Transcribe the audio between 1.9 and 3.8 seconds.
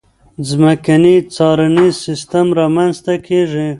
سیستم رامنځته کېږي.